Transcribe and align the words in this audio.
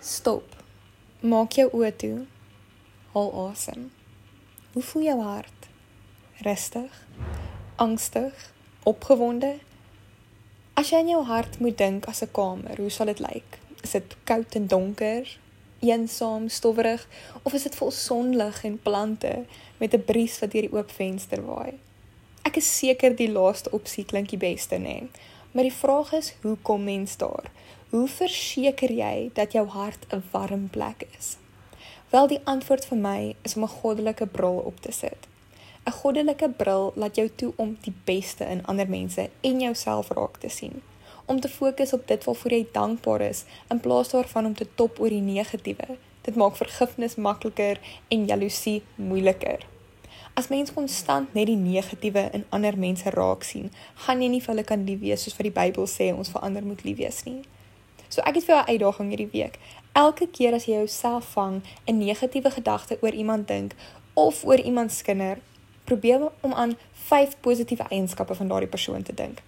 Stop. 0.00 0.54
Maak 1.20 1.56
jou 1.58 1.64
oë 1.74 1.88
toe. 1.98 2.26
Haal 3.10 3.32
asem. 3.48 3.88
Hoe 4.72 4.82
voel 4.82 5.02
jou 5.02 5.16
hart? 5.26 5.66
Rustig? 6.46 7.00
Angstig? 7.82 8.44
Opgewonde? 8.86 9.56
As 10.78 10.92
jy 10.92 11.00
in 11.02 11.10
jou 11.10 11.24
hart 11.26 11.58
moet 11.58 11.74
dink 11.78 12.06
as 12.06 12.22
'n 12.22 12.30
kamer, 12.30 12.76
hoe 12.78 12.90
sal 12.90 13.10
dit 13.10 13.18
lyk? 13.18 13.58
Is 13.82 13.90
dit 13.90 14.16
koud 14.24 14.54
en 14.54 14.66
donker, 14.66 15.38
eensaam, 15.80 16.48
stowwerig 16.48 17.08
of 17.42 17.52
is 17.52 17.62
dit 17.62 17.74
vol 17.74 17.90
sonlig 17.90 18.64
en 18.64 18.82
plante 18.82 19.46
met 19.78 19.94
'n 19.94 20.04
bries 20.04 20.38
wat 20.38 20.50
deur 20.50 20.62
die 20.62 20.72
oop 20.72 20.90
venster 20.90 21.44
waai? 21.44 21.74
Ek 22.44 22.56
is 22.56 22.78
seker 22.78 23.16
die 23.16 23.32
laaste 23.32 23.70
opsie 23.70 24.04
klink 24.04 24.28
die 24.28 24.38
beste, 24.38 24.76
nê. 24.76 24.80
Nee. 24.80 25.10
Maar 25.52 25.62
die 25.62 25.72
vraag 25.72 26.12
is, 26.12 26.34
hoe 26.42 26.56
kom 26.62 26.84
mens 26.84 27.16
daar? 27.16 27.50
Hoe 27.88 28.04
verseker 28.04 28.90
jy 28.92 29.30
dat 29.32 29.54
jou 29.56 29.62
hart 29.72 30.02
'n 30.12 30.22
warm 30.30 30.68
plek 30.70 31.06
is? 31.18 31.36
Wel 32.10 32.26
die 32.26 32.40
antwoord 32.44 32.84
vir 32.86 32.98
my 32.98 33.34
is 33.42 33.56
om 33.56 33.62
'n 33.62 33.68
goddelike 33.68 34.26
bril 34.26 34.58
op 34.70 34.80
te 34.80 34.92
sit. 34.92 35.16
'n 35.86 35.90
Goddelike 35.90 36.48
bril 36.48 36.92
laat 36.96 37.16
jou 37.16 37.30
toe 37.34 37.52
om 37.56 37.78
die 37.80 37.94
beste 38.04 38.44
in 38.44 38.66
ander 38.66 38.88
mense 38.88 39.30
en 39.40 39.60
jouself 39.60 40.08
raak 40.08 40.36
te 40.36 40.48
sien. 40.48 40.82
Om 41.24 41.40
te 41.40 41.48
fokus 41.48 41.92
op 41.92 42.06
dit 42.06 42.24
waarvoor 42.24 42.50
jy 42.50 42.66
dankbaar 42.72 43.20
is 43.20 43.44
in 43.70 43.80
plaas 43.80 44.08
daarvan 44.08 44.46
om 44.46 44.54
te 44.54 44.66
top 44.74 45.00
oor 45.00 45.08
die 45.08 45.20
negatiewe. 45.20 45.96
Dit 46.20 46.34
maak 46.34 46.56
vergifnis 46.56 47.14
makliker 47.14 47.80
en 48.08 48.26
jaloesie 48.26 48.82
moeiliker. 48.94 49.66
As 50.34 50.48
mens 50.48 50.72
konstant 50.72 51.34
net 51.34 51.46
die 51.46 51.56
negatiewe 51.56 52.28
in 52.32 52.44
ander 52.48 52.78
mense 52.78 53.10
raak 53.10 53.42
sien, 53.42 53.72
gaan 53.94 54.22
jy 54.22 54.28
nie 54.28 54.40
vir 54.40 54.54
hulle 54.54 54.64
kan 54.64 54.84
lief 54.84 55.00
wees 55.00 55.22
soos 55.22 55.36
wat 55.36 55.42
die 55.42 55.60
Bybel 55.60 55.86
sê 55.86 56.14
ons 56.14 56.28
vir 56.28 56.40
ander 56.40 56.62
moet 56.62 56.84
lief 56.84 56.96
wees 56.96 57.24
nie. 57.24 57.42
So 58.08 58.20
ek 58.20 58.34
het 58.34 58.44
vir 58.44 58.54
jou 58.54 58.64
'n 58.64 58.70
uitdaging 58.70 59.08
hierdie 59.08 59.32
week. 59.32 59.58
Elke 59.92 60.28
keer 60.28 60.54
as 60.54 60.64
jy 60.64 60.74
jouself 60.74 61.24
vang 61.24 61.62
'n 61.86 61.98
negatiewe 61.98 62.50
gedagte 62.50 62.98
oor 63.00 63.12
iemand 63.12 63.48
dink 63.48 63.74
of 64.14 64.44
oor 64.44 64.60
iemand 64.60 64.92
skinder, 64.92 65.38
probeer 65.84 66.30
om 66.40 66.52
aan 66.52 66.76
5 66.92 67.40
positiewe 67.40 67.84
eienskappe 67.88 68.34
van 68.34 68.48
daardie 68.48 68.68
persoon 68.68 69.02
te 69.02 69.14
dink. 69.14 69.42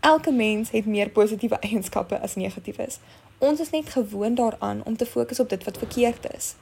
Elke 0.00 0.32
mens 0.32 0.70
het 0.70 0.86
meer 0.86 1.10
positiewe 1.10 1.58
eienskappe 1.68 2.20
as 2.20 2.34
negatiefes. 2.34 2.98
Ons 3.38 3.60
is 3.60 3.70
net 3.70 3.88
gewoond 3.88 4.36
daaraan 4.36 4.82
om 4.84 4.96
te 4.96 5.06
fokus 5.06 5.40
op 5.40 5.48
dit 5.48 5.64
wat 5.64 5.78
verkeerd 5.78 6.34
is. 6.36 6.54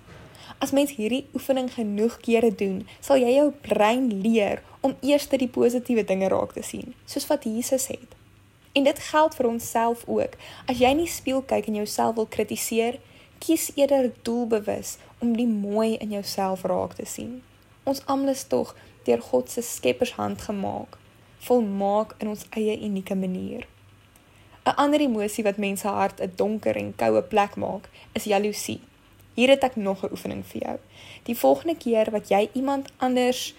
As 0.59 0.71
mens 0.71 0.95
hierdie 0.95 1.27
oefening 1.35 1.73
genoeg 1.75 2.17
kere 2.21 2.55
doen, 2.55 2.89
sal 3.01 3.17
jy 3.17 3.35
jou 3.35 3.53
brein 3.61 4.21
leer 4.23 4.63
om 4.81 4.97
eers 5.01 5.29
die 5.29 5.49
positiewe 5.49 6.05
dinge 6.05 6.29
raak 6.29 6.53
te 6.53 6.63
sien, 6.63 6.95
soos 7.05 7.27
wat 7.27 7.45
Jesus 7.45 7.87
het. 7.87 8.22
En 8.73 8.85
dit 8.85 8.99
geld 8.99 9.35
vir 9.35 9.47
onsself 9.47 10.05
ook. 10.07 10.37
As 10.67 10.79
jy 10.79 10.93
nie 10.97 11.09
spieël 11.09 11.43
kyk 11.43 11.67
en 11.67 11.75
jouself 11.75 12.15
wil 12.15 12.27
kritiseer, 12.27 12.99
kies 13.39 13.71
eerder 13.75 14.13
doelbewus 14.23 14.97
om 15.19 15.37
die 15.37 15.49
mooi 15.49 15.97
in 15.97 16.11
jouself 16.11 16.63
raak 16.63 16.95
te 16.95 17.07
sien. 17.07 17.43
Ons 17.85 18.05
almal 18.07 18.33
is 18.33 18.45
tog 18.47 18.75
deur 19.05 19.21
God 19.21 19.51
se 19.51 19.63
skeppershand 19.67 20.43
gemaak, 20.47 20.99
volmaak 21.43 22.15
in 22.23 22.31
ons 22.31 22.47
eie 22.51 22.79
unieke 22.79 23.15
manier. 23.19 23.67
'n 24.63 24.77
Ander 24.79 25.01
emosie 25.01 25.45
wat 25.45 25.57
mense 25.57 25.89
hart 25.89 26.21
'n 26.21 26.33
donker 26.37 26.77
en 26.77 26.95
koue 26.95 27.23
plek 27.23 27.57
maak, 27.57 27.89
is 28.13 28.25
jaloesie. 28.25 28.81
Hier 29.35 29.49
het 29.49 29.65
ek 29.65 29.77
nog 29.77 30.05
'n 30.05 30.13
oefening 30.15 30.45
vir 30.47 30.63
jou. 30.63 30.79
Die 31.23 31.39
volgende 31.39 31.77
keer 31.77 32.11
wat 32.11 32.29
jy 32.29 32.49
iemand 32.53 32.93
anders 32.97 33.55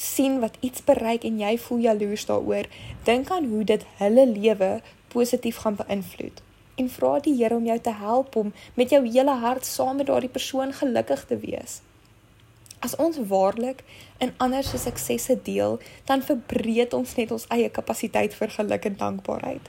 sien 0.00 0.40
wat 0.40 0.56
iets 0.60 0.84
bereik 0.84 1.24
en 1.24 1.40
jy 1.40 1.56
voel 1.58 1.78
jaloers 1.78 2.26
daaroor, 2.26 2.68
dink 3.04 3.30
aan 3.30 3.50
hoe 3.52 3.64
dit 3.64 3.84
hulle 3.98 4.26
lewe 4.26 4.70
positief 5.08 5.56
gaan 5.64 5.76
beïnvloed 5.76 6.40
en 6.80 6.88
vra 6.88 7.18
die 7.24 7.36
Here 7.36 7.56
om 7.56 7.66
jou 7.68 7.78
te 7.78 7.92
help 7.92 8.36
om 8.36 8.52
met 8.74 8.92
jou 8.94 9.02
hele 9.06 9.36
hart 9.44 9.66
saam 9.68 10.00
met 10.00 10.08
daardie 10.08 10.32
persoon 10.32 10.72
gelukkig 10.72 11.24
te 11.28 11.38
wees. 11.44 11.80
As 12.80 12.96
ons 12.96 13.18
waarlik 13.28 13.82
in 14.24 14.32
ander 14.40 14.64
se 14.64 14.78
suksesse 14.80 15.36
deel, 15.44 15.76
dan 16.08 16.24
verbreek 16.24 16.96
ons 16.96 17.12
net 17.18 17.34
ons 17.36 17.44
eie 17.56 17.68
kapasiteit 17.68 18.36
vir 18.38 18.54
geluk 18.56 18.88
en 18.88 18.96
dankbaarheid. 19.02 19.68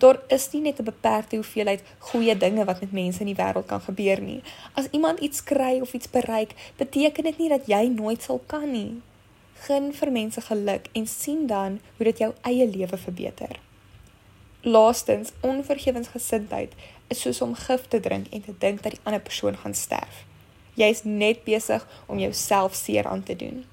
Daar 0.00 0.20
is 0.32 0.48
nie 0.52 0.60
net 0.60 0.80
'n 0.80 0.88
beperkte 0.88 1.36
hoeveelheid 1.36 1.82
goeie 1.98 2.36
dinge 2.36 2.64
wat 2.64 2.80
met 2.80 2.92
mense 2.92 3.20
in 3.20 3.32
die 3.32 3.42
wêreld 3.42 3.66
kan 3.66 3.80
gebeur 3.80 4.20
nie. 4.20 4.42
As 4.74 4.88
iemand 4.90 5.18
iets 5.20 5.44
kry 5.44 5.80
of 5.80 5.92
iets 5.92 6.10
bereik, 6.10 6.54
beteken 6.76 7.24
dit 7.24 7.38
nie 7.38 7.48
dat 7.48 7.66
jy 7.66 7.88
nooit 7.88 8.22
sal 8.22 8.40
kan 8.46 8.70
nie. 8.70 9.00
Gun 9.64 9.92
vir 9.92 10.12
mense 10.12 10.40
geluk 10.40 10.90
en 10.92 11.06
sien 11.06 11.46
dan 11.46 11.80
hoe 11.96 12.04
dit 12.10 12.18
jou 12.18 12.32
eie 12.42 12.68
lewe 12.68 12.96
verbeter. 12.96 13.58
Laastens, 14.60 15.32
onvergewensgesindheid 15.40 16.72
is 17.08 17.20
soos 17.20 17.40
om 17.40 17.54
gif 17.54 17.88
te 17.88 18.00
drink 18.00 18.28
en 18.30 18.42
te 18.42 18.54
dink 18.58 18.82
dat 18.82 18.92
die 18.92 19.02
ander 19.04 19.20
persoon 19.20 19.56
gaan 19.56 19.74
sterf. 19.74 20.24
Jy's 20.74 21.02
net 21.04 21.44
besig 21.44 21.86
om 22.06 22.18
jouself 22.18 22.74
seer 22.74 23.06
aan 23.06 23.22
te 23.22 23.36
doen. 23.36 23.64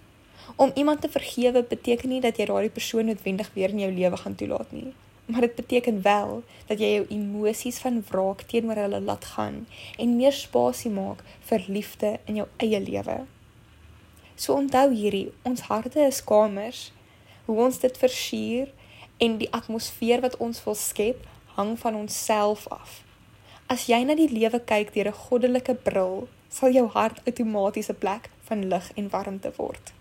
Om 0.56 0.72
iemand 0.76 1.02
te 1.02 1.10
vergewe 1.10 1.64
beteken 1.64 2.10
nie 2.10 2.22
dat 2.22 2.38
jy 2.38 2.46
daardie 2.46 2.74
persoon 2.74 3.06
noodwendig 3.12 3.50
weer 3.54 3.70
in 3.70 3.84
jou 3.88 3.92
lewe 3.92 4.18
gaan 4.18 4.36
toelaat 4.36 4.72
nie 4.72 4.94
maar 5.26 5.42
dit 5.42 5.56
beteken 5.56 6.02
wel 6.02 6.44
dat 6.66 6.80
jy 6.80 6.90
jou 6.94 7.06
emosies 7.10 7.78
van 7.80 8.04
wraak 8.10 8.42
teenoor 8.52 8.76
hulle 8.76 9.00
laat 9.02 9.26
gaan 9.36 9.64
en 9.98 10.16
meer 10.16 10.36
spasie 10.36 10.92
maak 10.92 11.24
vir 11.48 11.64
liefde 11.68 12.18
in 12.26 12.42
jou 12.42 12.48
eie 12.58 12.80
lewe. 12.80 13.24
So 14.36 14.54
onthou 14.54 14.90
hierdie, 14.92 15.32
ons 15.44 15.62
harte 15.70 16.00
is 16.00 16.24
kamers. 16.24 16.92
Hoe 17.46 17.58
ons 17.66 17.80
dit 17.80 17.98
versier 17.98 18.72
en 19.18 19.38
die 19.38 19.50
atmosfeer 19.54 20.22
wat 20.22 20.38
ons 20.38 20.64
wil 20.66 20.76
skep, 20.76 21.26
hang 21.56 21.76
van 21.80 21.96
onsself 21.96 22.68
af. 22.68 23.02
As 23.68 23.88
jy 23.88 24.04
na 24.04 24.16
die 24.18 24.30
lewe 24.32 24.60
kyk 24.60 24.94
deur 24.94 25.10
'n 25.12 25.22
goddelike 25.26 25.76
bril, 25.88 26.28
sal 26.50 26.72
jou 26.72 26.88
hart 26.88 27.22
outomaties 27.26 27.90
'n 27.90 28.00
plek 28.00 28.30
van 28.48 28.70
lig 28.70 28.92
en 28.96 29.10
warmte 29.10 29.52
word. 29.58 29.94